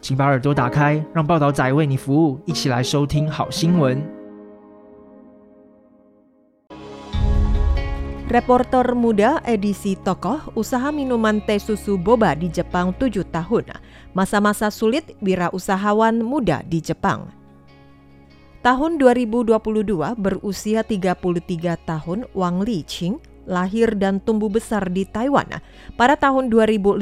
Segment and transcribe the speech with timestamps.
[0.00, 3.96] 请把耳朵打开，让报道仔为你服务，一起来收听好新闻。
[8.28, 13.78] Reporter muda edisi tokoh usaha minuman teh susu boba di Jepang 7 tahun.
[14.10, 17.30] Masa-masa sulit wirausahawan muda di Jepang.
[18.64, 19.54] Tahun 2022
[20.18, 25.59] berusia 33 tahun Wang Liqing lahir dan tumbuh besar di Taiwan.
[25.97, 27.01] Pada tahun 2015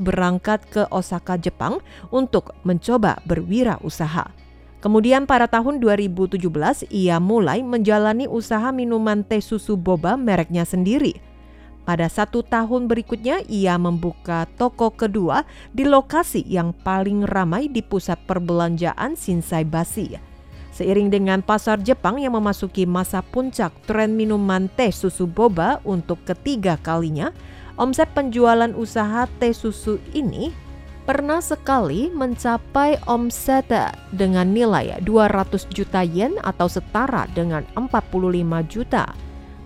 [0.00, 4.32] berangkat ke Osaka, Jepang untuk mencoba berwirausaha.
[4.82, 6.42] Kemudian pada tahun 2017
[6.90, 11.22] ia mulai menjalani usaha minuman teh susu boba mereknya sendiri.
[11.82, 18.18] Pada satu tahun berikutnya ia membuka toko kedua di lokasi yang paling ramai di pusat
[18.26, 20.31] perbelanjaan Shinsai Bashi.
[20.72, 26.80] Seiring dengan pasar Jepang yang memasuki masa puncak tren minuman teh susu boba untuk ketiga
[26.80, 27.28] kalinya,
[27.76, 30.48] omset penjualan usaha teh susu ini
[31.04, 33.68] pernah sekali mencapai omset
[34.16, 39.12] dengan nilai 200 juta yen atau setara dengan 45 juta.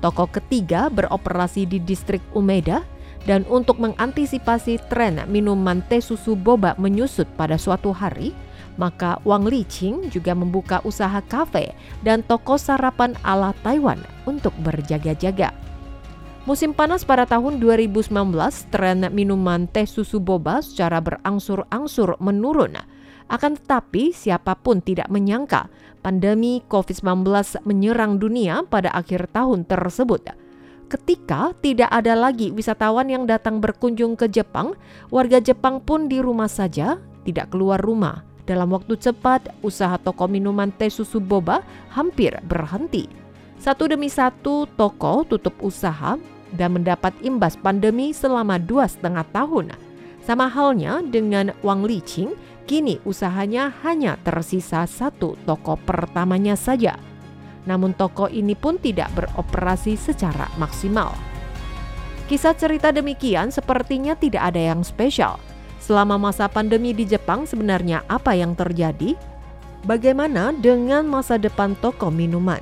[0.03, 2.83] Toko ketiga beroperasi di distrik Umeda
[3.31, 8.34] dan untuk mengantisipasi tren minuman teh susu boba menyusut pada suatu hari,
[8.77, 15.52] maka Wang Liqing juga membuka usaha kafe dan toko sarapan ala Taiwan untuk berjaga-jaga.
[16.46, 18.14] Musim panas pada tahun 2019,
[18.70, 22.78] tren minuman teh susu boba secara berangsur-angsur menurun.
[23.27, 25.66] Akan tetapi, siapa pun tidak menyangka
[26.06, 30.30] pandemi COVID-19 menyerang dunia pada akhir tahun tersebut.
[30.86, 34.78] Ketika tidak ada lagi wisatawan yang datang berkunjung ke Jepang,
[35.10, 38.22] warga Jepang pun di rumah saja, tidak keluar rumah.
[38.47, 43.11] Dalam waktu cepat, usaha toko minuman teh susu boba hampir berhenti.
[43.59, 46.15] Satu demi satu toko tutup usaha
[46.55, 49.75] dan mendapat imbas pandemi selama dua setengah tahun.
[50.23, 52.39] Sama halnya dengan Wang Liqing,
[52.71, 56.95] kini usahanya hanya tersisa satu toko pertamanya saja.
[57.67, 61.11] Namun toko ini pun tidak beroperasi secara maksimal.
[62.31, 65.39] Kisah cerita demikian sepertinya tidak ada yang spesial.
[65.86, 69.14] Selama masa pandemi di Jepang sebenarnya apa yang terjadi?
[69.86, 72.58] Bagaimana dengan masa depan toko minuman?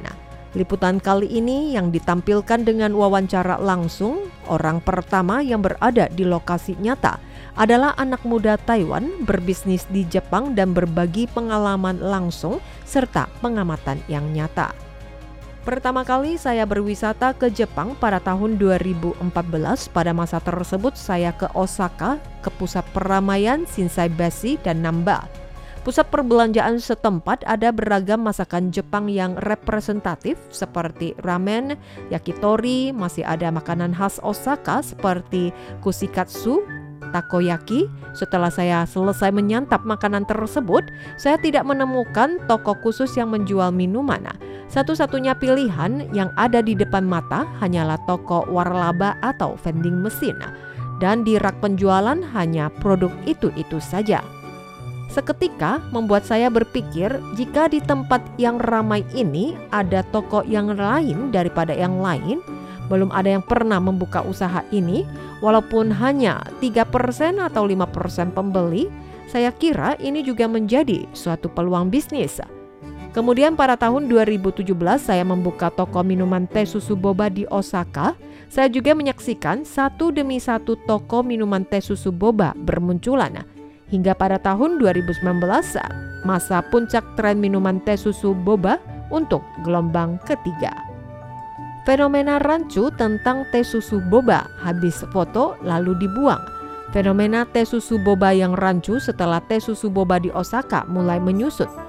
[0.53, 7.17] Liputan kali ini yang ditampilkan dengan wawancara langsung, orang pertama yang berada di lokasi nyata
[7.57, 14.84] adalah anak muda Taiwan berbisnis di Jepang dan berbagi pengalaman langsung serta pengamatan yang nyata.
[15.65, 19.17] Pertama kali saya berwisata ke Jepang pada tahun 2014.
[19.97, 25.25] Pada masa tersebut saya ke Osaka, ke pusat peramaian Shinsai Bashi dan Namba.
[25.81, 31.81] Pusat perbelanjaan setempat ada beragam masakan Jepang yang representatif seperti ramen,
[32.13, 35.49] yakitori, masih ada makanan khas Osaka seperti
[35.81, 36.61] kushikatsu,
[37.09, 37.89] takoyaki.
[38.13, 40.85] Setelah saya selesai menyantap makanan tersebut,
[41.17, 44.29] saya tidak menemukan toko khusus yang menjual minuman.
[44.75, 50.35] Satu-satunya pilihan yang ada di depan mata hanyalah toko waralaba atau vending mesin.
[50.99, 54.19] Dan di rak penjualan hanya produk itu-itu saja.
[55.15, 61.71] Seketika membuat saya berpikir jika di tempat yang ramai ini ada toko yang lain daripada
[61.71, 62.43] yang lain,
[62.91, 65.07] belum ada yang pernah membuka usaha ini,
[65.39, 68.91] walaupun hanya 3% atau 5% pembeli,
[69.31, 72.43] saya kira ini juga menjadi suatu peluang bisnis.
[73.15, 78.19] Kemudian pada tahun 2017 saya membuka toko minuman teh susu boba di Osaka.
[78.51, 83.47] Saya juga menyaksikan satu demi satu toko minuman teh susu boba bermunculan.
[83.95, 85.23] Hingga pada tahun 2019,
[86.27, 88.83] masa puncak tren minuman teh susu boba
[89.15, 90.75] untuk gelombang ketiga.
[91.87, 96.43] Fenomena rancu tentang teh susu boba habis foto lalu dibuang.
[96.91, 101.84] Fenomena teh susu boba yang rancu setelah teh susu boba di Osaka mulai menyusut.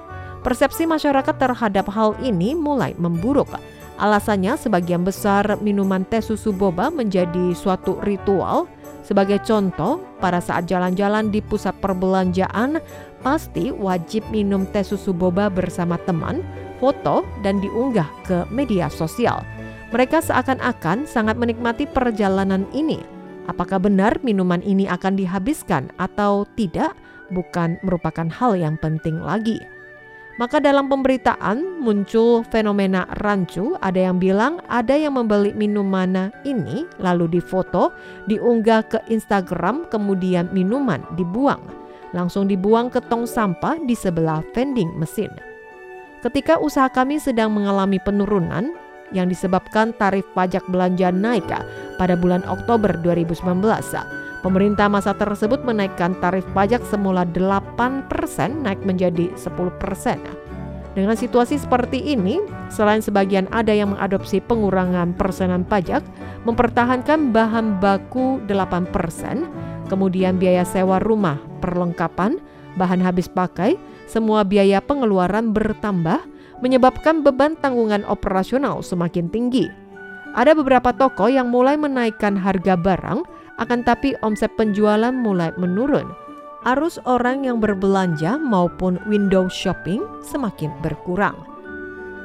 [0.45, 3.49] Persepsi masyarakat terhadap hal ini mulai memburuk.
[3.97, 8.69] Alasannya sebagian besar minuman teh susu boba menjadi suatu ritual.
[9.01, 12.77] Sebagai contoh, pada saat jalan-jalan di pusat perbelanjaan,
[13.25, 16.45] pasti wajib minum teh susu boba bersama teman,
[16.77, 19.41] foto, dan diunggah ke media sosial.
[19.89, 23.01] Mereka seakan-akan sangat menikmati perjalanan ini.
[23.49, 26.93] Apakah benar minuman ini akan dihabiskan atau tidak,
[27.33, 29.57] bukan merupakan hal yang penting lagi.
[30.35, 37.39] Maka dalam pemberitaan muncul fenomena rancu, ada yang bilang ada yang membeli minuman ini lalu
[37.39, 37.95] difoto,
[38.27, 41.63] diunggah ke Instagram, kemudian minuman dibuang.
[42.11, 45.31] Langsung dibuang ke tong sampah di sebelah vending mesin.
[46.19, 48.75] Ketika usaha kami sedang mengalami penurunan
[49.15, 51.47] yang disebabkan tarif pajak belanja naik
[51.95, 53.63] pada bulan Oktober 2019,
[54.45, 58.05] Pemerintah masa tersebut menaikkan tarif pajak semula 8%
[58.61, 59.49] naik menjadi 10%.
[60.93, 62.37] Dengan situasi seperti ini,
[62.69, 66.05] selain sebagian ada yang mengadopsi pengurangan persenan pajak,
[66.45, 72.37] mempertahankan bahan baku 8%, kemudian biaya sewa rumah, perlengkapan,
[72.77, 76.21] bahan habis pakai, semua biaya pengeluaran bertambah,
[76.61, 79.73] menyebabkan beban tanggungan operasional semakin tinggi.
[80.37, 86.07] Ada beberapa toko yang mulai menaikkan harga barang akan tapi omset penjualan mulai menurun.
[86.65, 91.37] Arus orang yang berbelanja maupun window shopping semakin berkurang.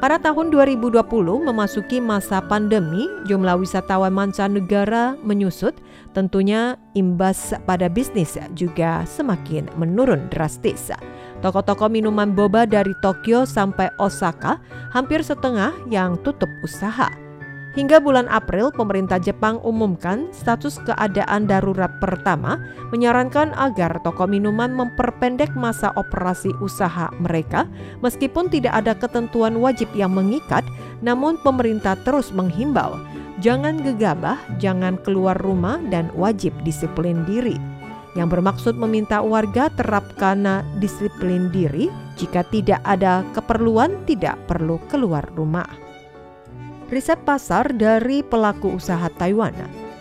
[0.00, 0.96] Pada tahun 2020
[1.44, 5.76] memasuki masa pandemi, jumlah wisatawan mancanegara menyusut,
[6.16, 10.88] tentunya imbas pada bisnis juga semakin menurun drastis.
[11.44, 14.56] Toko-toko minuman boba dari Tokyo sampai Osaka
[14.88, 17.12] hampir setengah yang tutup usaha.
[17.70, 22.58] Hingga bulan April, pemerintah Jepang umumkan status keadaan darurat pertama,
[22.90, 27.70] menyarankan agar toko minuman memperpendek masa operasi usaha mereka,
[28.02, 30.66] meskipun tidak ada ketentuan wajib yang mengikat,
[30.98, 32.98] namun pemerintah terus menghimbau,
[33.38, 37.54] jangan gegabah, jangan keluar rumah, dan wajib disiplin diri.
[38.18, 41.86] Yang bermaksud meminta warga terapkan disiplin diri
[42.18, 45.89] jika tidak ada keperluan tidak perlu keluar rumah
[46.90, 49.54] riset pasar dari pelaku usaha Taiwan.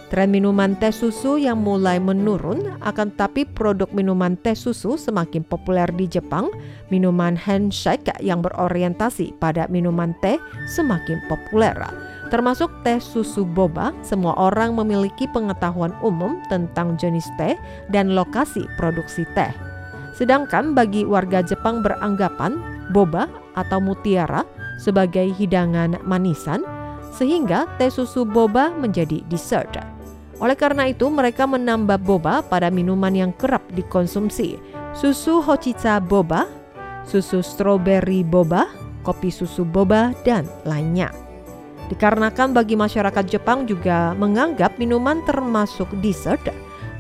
[0.09, 5.85] Tren minuman teh susu yang mulai menurun, akan tapi produk minuman teh susu semakin populer
[5.93, 6.49] di Jepang.
[6.89, 11.77] Minuman handshake yang berorientasi pada minuman teh semakin populer.
[12.33, 17.53] Termasuk teh susu boba, semua orang memiliki pengetahuan umum tentang jenis teh
[17.93, 19.53] dan lokasi produksi teh.
[20.17, 22.57] Sedangkan bagi warga Jepang beranggapan
[22.89, 24.41] boba atau mutiara
[24.81, 26.65] sebagai hidangan manisan
[27.19, 29.75] sehingga teh susu boba menjadi dessert.
[30.39, 34.55] Oleh karena itu, mereka menambah boba pada minuman yang kerap dikonsumsi.
[34.95, 36.47] Susu hochicha boba,
[37.03, 38.71] susu strawberry boba,
[39.03, 41.11] kopi susu boba, dan lainnya.
[41.91, 46.47] Dikarenakan bagi masyarakat Jepang juga menganggap minuman termasuk dessert,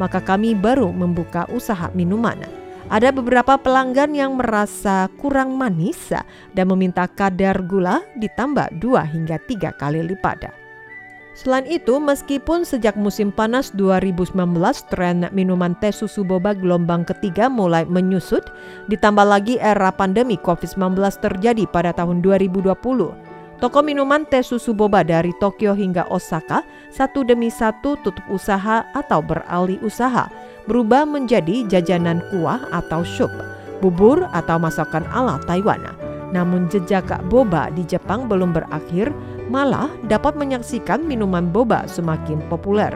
[0.03, 2.58] maka kami baru membuka usaha minuman.
[2.89, 6.09] Ada beberapa pelanggan yang merasa kurang manis
[6.57, 10.49] dan meminta kadar gula ditambah dua hingga tiga kali lipat.
[11.37, 14.33] Selain itu, meskipun sejak musim panas 2019
[14.89, 18.49] tren minuman teh susu boba gelombang ketiga mulai menyusut,
[18.89, 22.73] ditambah lagi era pandemi COVID-19 terjadi pada tahun 2020.
[23.59, 29.21] Toko minuman teh susu boba dari Tokyo hingga Osaka satu demi satu tutup usaha atau
[29.21, 30.25] beralih usaha
[30.65, 33.31] berubah menjadi jajanan kuah atau sup,
[33.79, 35.85] bubur atau masakan ala Taiwan.
[36.29, 39.09] Namun jejak boba di Jepang belum berakhir,
[39.49, 42.93] malah dapat menyaksikan minuman boba semakin populer.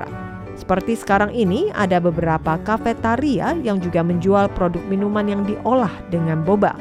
[0.54, 6.78] Seperti sekarang ini ada beberapa kafetaria yang juga menjual produk minuman yang diolah dengan boba.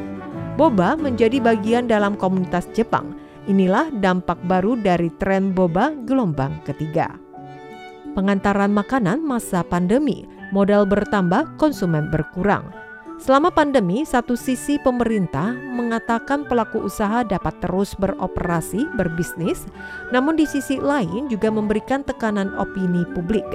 [0.60, 3.16] Boba menjadi bagian dalam komunitas Jepang.
[3.48, 7.16] Inilah dampak baru dari tren boba gelombang ketiga.
[8.12, 12.68] Pengantaran makanan masa pandemi modal bertambah, konsumen berkurang.
[13.22, 19.62] Selama pandemi, satu sisi pemerintah mengatakan pelaku usaha dapat terus beroperasi, berbisnis,
[20.10, 23.46] namun di sisi lain juga memberikan tekanan opini publik.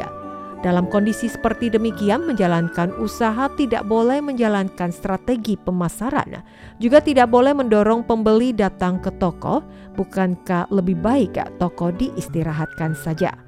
[0.66, 6.42] Dalam kondisi seperti demikian, menjalankan usaha tidak boleh menjalankan strategi pemasaran,
[6.82, 9.62] juga tidak boleh mendorong pembeli datang ke toko.
[9.94, 13.47] Bukankah lebih baik toko diistirahatkan saja?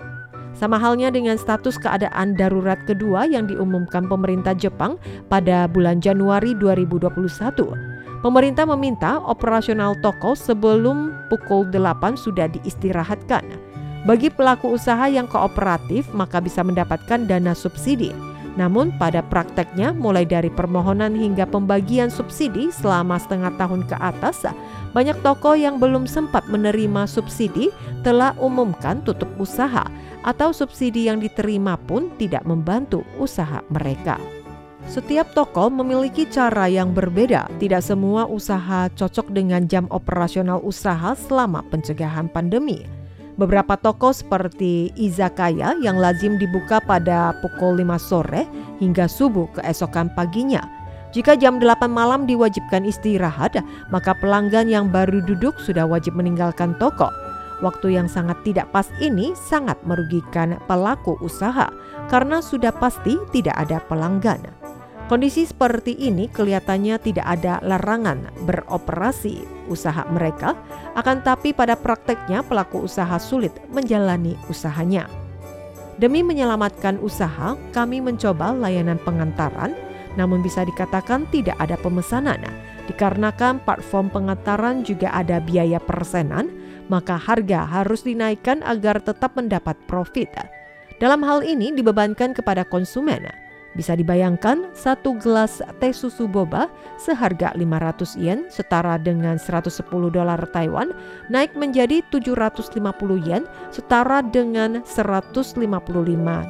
[0.59, 4.99] Sama halnya dengan status keadaan darurat kedua yang diumumkan pemerintah Jepang
[5.31, 7.15] pada bulan Januari 2021.
[8.19, 13.47] Pemerintah meminta operasional toko sebelum pukul 8 sudah diistirahatkan.
[14.03, 18.11] Bagi pelaku usaha yang kooperatif maka bisa mendapatkan dana subsidi.
[18.59, 24.43] Namun pada prakteknya mulai dari permohonan hingga pembagian subsidi selama setengah tahun ke atas,
[24.91, 27.71] banyak toko yang belum sempat menerima subsidi
[28.03, 29.87] telah umumkan tutup usaha
[30.23, 34.19] atau subsidi yang diterima pun tidak membantu usaha mereka.
[34.89, 37.45] Setiap toko memiliki cara yang berbeda.
[37.61, 42.89] Tidak semua usaha cocok dengan jam operasional usaha selama pencegahan pandemi.
[43.37, 48.43] Beberapa toko seperti izakaya yang lazim dibuka pada pukul 5 sore
[48.81, 50.65] hingga subuh keesokan paginya.
[51.13, 53.61] Jika jam 8 malam diwajibkan istirahat,
[53.93, 57.13] maka pelanggan yang baru duduk sudah wajib meninggalkan toko.
[57.59, 61.67] Waktu yang sangat tidak pas ini sangat merugikan pelaku usaha
[62.07, 64.39] karena sudah pasti tidak ada pelanggan.
[65.11, 70.53] Kondisi seperti ini kelihatannya tidak ada larangan beroperasi usaha mereka,
[70.93, 75.09] akan tapi pada prakteknya pelaku usaha sulit menjalani usahanya.
[75.97, 79.73] Demi menyelamatkan usaha, kami mencoba layanan pengantaran
[80.19, 82.41] namun bisa dikatakan tidak ada pemesanan.
[82.91, 86.49] Dikarenakan platform pengantaran juga ada biaya persenan,
[86.89, 90.33] maka harga harus dinaikkan agar tetap mendapat profit.
[90.99, 93.23] Dalam hal ini dibebankan kepada konsumen.
[93.77, 96.67] Bisa dibayangkan satu gelas teh susu boba
[96.97, 100.89] seharga 500 yen setara dengan 110 dolar Taiwan
[101.29, 102.81] naik menjadi 750
[103.23, 105.61] yen setara dengan 155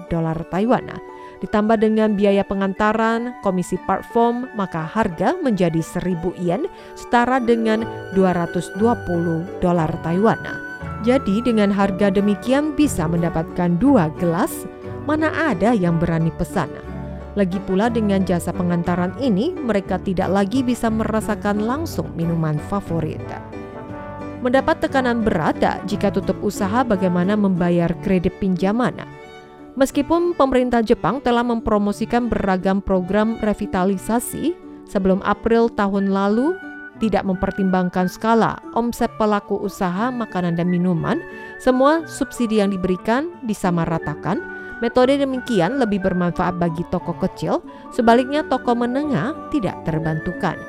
[0.08, 0.96] dolar Taiwan.
[1.40, 6.68] Ditambah dengan biaya pengantaran, komisi platform, maka harga menjadi 1000 yen
[7.00, 8.76] setara dengan 220
[9.64, 10.44] dolar Taiwan.
[11.08, 14.68] Jadi dengan harga demikian bisa mendapatkan dua gelas,
[15.08, 16.68] mana ada yang berani pesan.
[17.40, 23.24] Lagi pula dengan jasa pengantaran ini, mereka tidak lagi bisa merasakan langsung minuman favorit.
[24.44, 29.19] Mendapat tekanan berat jika tutup usaha bagaimana membayar kredit pinjaman
[29.80, 34.52] Meskipun pemerintah Jepang telah mempromosikan beragam program revitalisasi,
[34.84, 36.52] sebelum April tahun lalu
[37.00, 41.24] tidak mempertimbangkan skala omset pelaku usaha makanan dan minuman,
[41.64, 44.44] semua subsidi yang diberikan disamaratakan.
[44.84, 47.64] Metode demikian lebih bermanfaat bagi toko kecil,
[47.96, 50.60] sebaliknya toko menengah tidak terbantukan.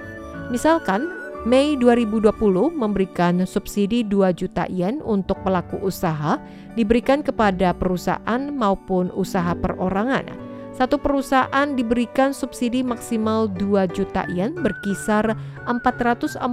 [0.55, 1.11] Misalkan
[1.49, 2.37] Mei 2020
[2.77, 6.37] memberikan subsidi 2 juta yen untuk pelaku usaha
[6.77, 10.29] diberikan kepada perusahaan maupun usaha perorangan.
[10.77, 15.33] Satu perusahaan diberikan subsidi maksimal 2 juta yen berkisar
[15.65, 16.45] 440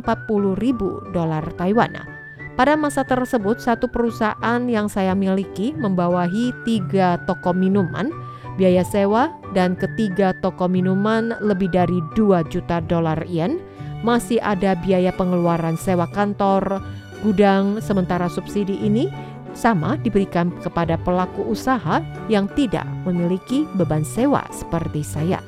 [0.56, 1.92] ribu dolar Taiwan.
[2.56, 8.08] Pada masa tersebut, satu perusahaan yang saya miliki membawahi tiga toko minuman,
[8.56, 13.60] biaya sewa, dan ketiga toko minuman lebih dari 2 juta dolar yen,
[14.08, 16.80] masih ada biaya pengeluaran sewa kantor,
[17.20, 19.12] gudang, sementara subsidi ini
[19.52, 22.00] sama diberikan kepada pelaku usaha
[22.32, 25.44] yang tidak memiliki beban sewa seperti saya.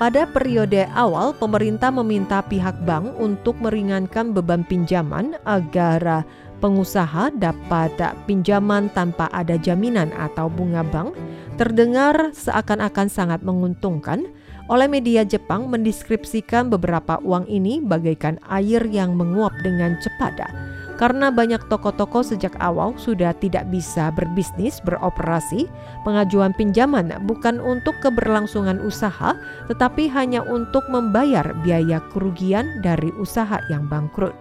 [0.00, 6.24] Pada periode awal, pemerintah meminta pihak bank untuk meringankan beban pinjaman agar
[6.64, 7.92] pengusaha dapat
[8.24, 11.12] pinjaman tanpa ada jaminan atau bunga bank.
[11.60, 14.24] Terdengar seakan-akan sangat menguntungkan,
[14.70, 20.46] oleh media Jepang mendeskripsikan beberapa uang ini bagaikan air yang menguap dengan cepat.
[20.94, 25.66] Karena banyak toko-toko sejak awal sudah tidak bisa berbisnis beroperasi,
[26.06, 29.34] pengajuan pinjaman bukan untuk keberlangsungan usaha,
[29.66, 34.38] tetapi hanya untuk membayar biaya kerugian dari usaha yang bangkrut.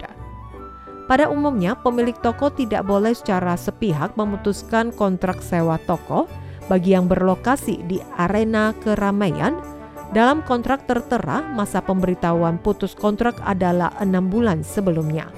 [1.10, 6.30] Pada umumnya, pemilik toko tidak boleh secara sepihak memutuskan kontrak sewa toko
[6.70, 9.79] bagi yang berlokasi di arena keramaian
[10.10, 15.30] dalam kontrak tertera, masa pemberitahuan putus kontrak adalah enam bulan sebelumnya.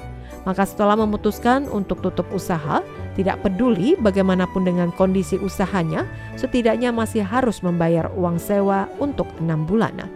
[0.47, 2.79] Maka setelah memutuskan untuk tutup usaha,
[3.19, 6.07] tidak peduli bagaimanapun dengan kondisi usahanya,
[6.39, 10.07] setidaknya masih harus membayar uang sewa untuk enam bulan.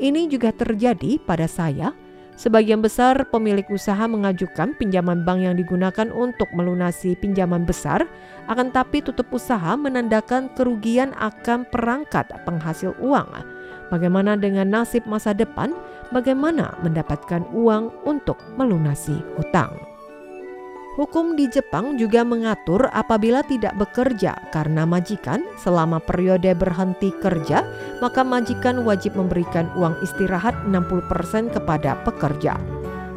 [0.00, 1.92] Ini juga terjadi pada saya.
[2.40, 8.08] Sebagian besar pemilik usaha mengajukan pinjaman bank yang digunakan untuk melunasi pinjaman besar,
[8.48, 13.59] akan tapi tutup usaha menandakan kerugian akan perangkat penghasil uang
[13.90, 15.74] Bagaimana dengan nasib masa depan?
[16.14, 19.74] Bagaimana mendapatkan uang untuk melunasi hutang?
[20.94, 27.66] Hukum di Jepang juga mengatur apabila tidak bekerja karena majikan selama periode berhenti kerja,
[27.98, 32.58] maka majikan wajib memberikan uang istirahat 60% kepada pekerja.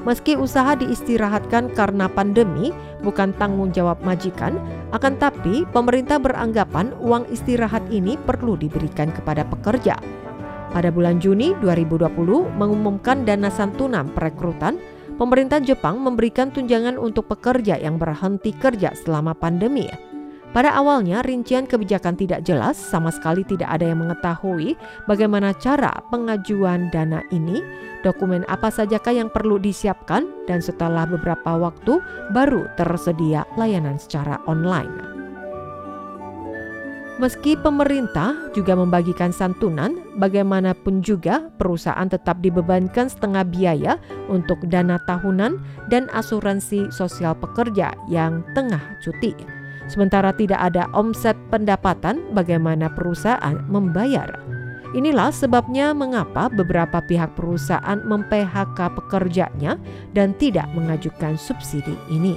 [0.05, 4.57] Meski usaha diistirahatkan karena pandemi, bukan tanggung jawab majikan,
[4.93, 9.97] akan tapi pemerintah beranggapan uang istirahat ini perlu diberikan kepada pekerja
[10.73, 12.09] pada bulan Juni 2020
[12.57, 14.81] mengumumkan dana santunan perekrutan,
[15.21, 19.87] pemerintah Jepang memberikan tunjangan untuk pekerja yang berhenti kerja selama pandemi.
[20.53, 24.77] Pada awalnya rincian kebijakan tidak jelas, sama sekali tidak ada yang mengetahui
[25.09, 27.57] bagaimana cara pengajuan dana ini,
[28.05, 31.97] dokumen apa sajakah yang perlu disiapkan, dan setelah beberapa waktu
[32.37, 35.12] baru tersedia layanan secara online.
[37.23, 43.95] Meski pemerintah juga membagikan santunan, bagaimanapun juga perusahaan tetap dibebankan setengah biaya
[44.27, 45.55] untuk dana tahunan
[45.87, 49.31] dan asuransi sosial pekerja yang tengah cuti.
[49.87, 54.43] Sementara tidak ada omset pendapatan, bagaimana perusahaan membayar?
[54.91, 59.79] Inilah sebabnya mengapa beberapa pihak perusahaan mem-PHK pekerjanya
[60.11, 62.35] dan tidak mengajukan subsidi ini.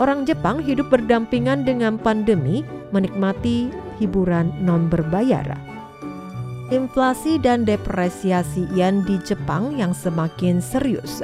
[0.00, 2.64] Orang Jepang hidup berdampingan dengan pandemi,
[2.96, 3.68] menikmati
[4.00, 5.44] hiburan non berbayar.
[6.72, 11.20] Inflasi dan depresiasi yen di Jepang yang semakin serius.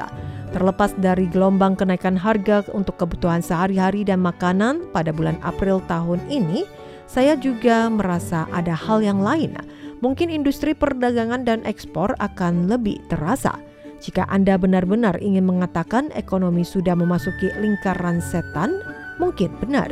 [0.53, 6.69] Terlepas dari gelombang kenaikan harga untuk kebutuhan sehari-hari dan makanan pada bulan April tahun ini,
[7.09, 9.57] saya juga merasa ada hal yang lain.
[10.05, 13.57] Mungkin industri perdagangan dan ekspor akan lebih terasa.
[13.99, 18.79] Jika Anda benar-benar ingin mengatakan ekonomi sudah memasuki lingkaran setan,
[19.19, 19.91] mungkin benar.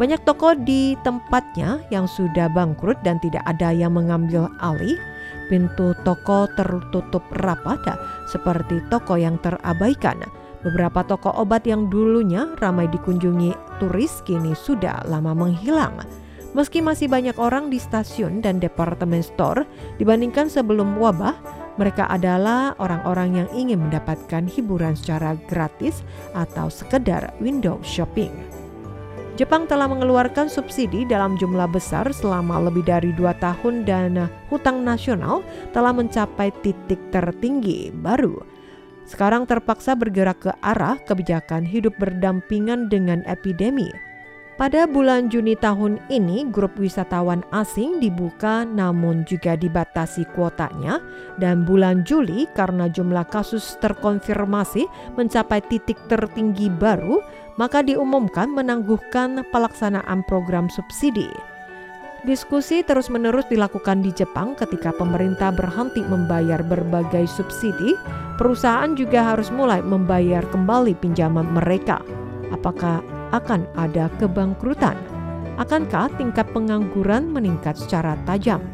[0.00, 4.96] Banyak toko di tempatnya yang sudah bangkrut dan tidak ada yang mengambil alih.
[5.52, 7.82] Pintu toko tertutup rapat
[8.30, 10.24] seperti toko yang terabaikan.
[10.60, 16.00] Beberapa toko obat yang dulunya ramai dikunjungi turis kini sudah lama menghilang.
[16.50, 19.68] Meski masih banyak orang di stasiun dan departemen store
[20.02, 21.36] dibandingkan sebelum wabah,
[21.80, 26.04] mereka adalah orang-orang yang ingin mendapatkan hiburan secara gratis
[26.36, 28.28] atau sekedar window shopping.
[29.40, 35.40] Jepang telah mengeluarkan subsidi dalam jumlah besar selama lebih dari dua tahun dan hutang nasional
[35.72, 38.44] telah mencapai titik tertinggi baru.
[39.08, 43.88] Sekarang terpaksa bergerak ke arah kebijakan hidup berdampingan dengan epidemi.
[44.60, 51.00] Pada bulan Juni tahun ini, grup wisatawan asing dibuka namun juga dibatasi kuotanya
[51.40, 54.84] dan bulan Juli karena jumlah kasus terkonfirmasi
[55.16, 57.24] mencapai titik tertinggi baru,
[57.56, 61.32] maka diumumkan menangguhkan pelaksanaan program subsidi.
[62.28, 67.96] Diskusi terus-menerus dilakukan di Jepang ketika pemerintah berhenti membayar berbagai subsidi,
[68.36, 72.04] perusahaan juga harus mulai membayar kembali pinjaman mereka.
[72.52, 74.94] Apakah akan ada kebangkrutan?
[75.60, 78.64] Akankah tingkat pengangguran meningkat secara tajam?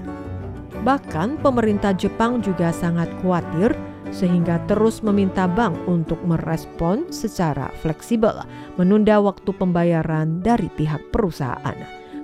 [0.87, 3.75] Bahkan pemerintah Jepang juga sangat khawatir
[4.15, 8.47] sehingga terus meminta bank untuk merespon secara fleksibel,
[8.79, 11.75] menunda waktu pembayaran dari pihak perusahaan.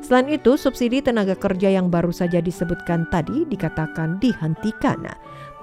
[0.02, 4.98] Selain itu, subsidi tenaga kerja yang baru saja disebutkan tadi dikatakan dihentikan.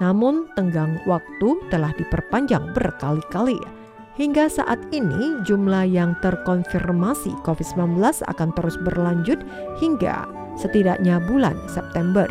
[0.00, 3.79] Namun, tenggang waktu telah diperpanjang berkali-kali.
[4.20, 9.40] Hingga saat ini, jumlah yang terkonfirmasi COVID-19 akan terus berlanjut
[9.80, 10.28] hingga
[10.60, 12.28] setidaknya bulan September.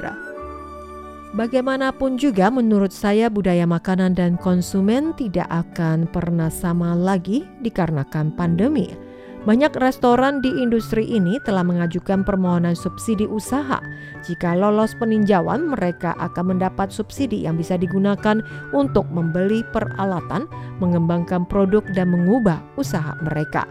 [1.33, 9.08] Bagaimanapun juga, menurut saya, budaya makanan dan konsumen tidak akan pernah sama lagi dikarenakan pandemi.
[9.39, 13.79] Banyak restoran di industri ini telah mengajukan permohonan subsidi usaha.
[14.27, 18.43] Jika lolos peninjauan, mereka akan mendapat subsidi yang bisa digunakan
[18.75, 20.43] untuk membeli peralatan,
[20.83, 23.63] mengembangkan produk, dan mengubah usaha mereka.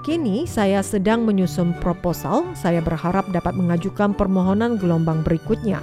[0.00, 2.48] Kini saya sedang menyusun proposal.
[2.56, 5.76] Saya berharap dapat mengajukan permohonan gelombang berikutnya.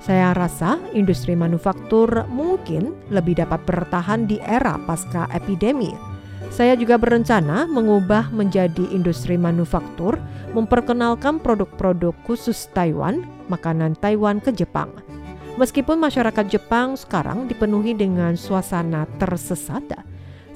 [0.00, 6.15] Saya rasa industri manufaktur mungkin lebih dapat bertahan di era pasca epidemi
[6.50, 10.16] saya juga berencana mengubah menjadi industri manufaktur,
[10.56, 14.88] memperkenalkan produk-produk khusus Taiwan, makanan Taiwan ke Jepang.
[15.56, 19.84] Meskipun masyarakat Jepang sekarang dipenuhi dengan suasana tersesat,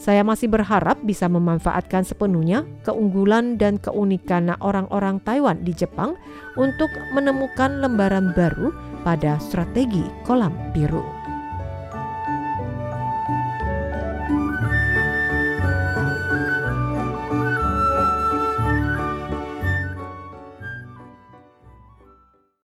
[0.00, 6.16] saya masih berharap bisa memanfaatkan sepenuhnya keunggulan dan keunikan orang-orang Taiwan di Jepang
[6.56, 8.72] untuk menemukan lembaran baru
[9.04, 11.19] pada strategi kolam biru.